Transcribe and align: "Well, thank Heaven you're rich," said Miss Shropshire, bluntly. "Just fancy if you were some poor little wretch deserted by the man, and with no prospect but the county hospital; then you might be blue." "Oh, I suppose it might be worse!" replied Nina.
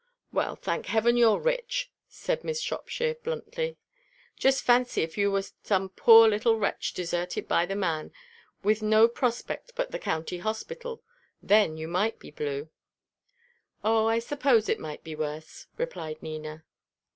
"Well, 0.33 0.55
thank 0.55 0.87
Heaven 0.87 1.15
you're 1.15 1.37
rich," 1.37 1.91
said 2.07 2.43
Miss 2.43 2.59
Shropshire, 2.59 3.13
bluntly. 3.23 3.77
"Just 4.35 4.63
fancy 4.63 5.03
if 5.03 5.15
you 5.15 5.29
were 5.29 5.43
some 5.61 5.89
poor 5.89 6.27
little 6.27 6.57
wretch 6.57 6.93
deserted 6.93 7.47
by 7.47 7.67
the 7.67 7.75
man, 7.75 8.05
and 8.05 8.11
with 8.63 8.81
no 8.81 9.07
prospect 9.07 9.73
but 9.75 9.91
the 9.91 9.99
county 9.99 10.39
hospital; 10.39 11.03
then 11.39 11.77
you 11.77 11.87
might 11.87 12.17
be 12.17 12.31
blue." 12.31 12.69
"Oh, 13.83 14.07
I 14.07 14.17
suppose 14.17 14.67
it 14.69 14.79
might 14.79 15.03
be 15.03 15.15
worse!" 15.15 15.67
replied 15.77 16.23
Nina. 16.23 16.63